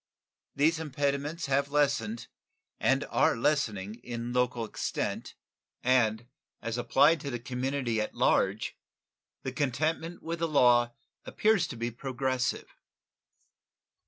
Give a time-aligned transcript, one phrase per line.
[0.55, 2.25] These impediments have lessened
[2.79, 5.35] and are lessening in local extent,
[5.83, 6.27] and,
[6.59, 8.75] as applied to the community at large,
[9.43, 12.75] the contentment with the law appears to be progressive.